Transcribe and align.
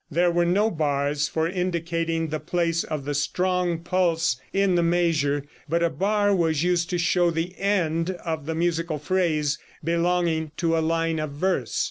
There 0.09 0.31
were 0.31 0.47
no 0.47 0.71
bars 0.71 1.27
for 1.27 1.47
indicating 1.47 2.29
the 2.29 2.39
place 2.39 2.83
of 2.83 3.05
the 3.05 3.13
strong 3.13 3.77
pulse 3.77 4.41
in 4.51 4.73
the 4.73 4.81
measure, 4.81 5.43
but 5.69 5.83
a 5.83 5.91
bar 5.91 6.33
was 6.35 6.63
used 6.63 6.89
to 6.89 6.97
show 6.97 7.29
the 7.29 7.55
end 7.59 8.09
of 8.25 8.47
the 8.47 8.55
musical 8.55 8.97
phrase 8.97 9.59
belonging 9.83 10.53
to 10.57 10.75
a 10.75 10.81
line 10.81 11.19
of 11.19 11.33
verse. 11.33 11.79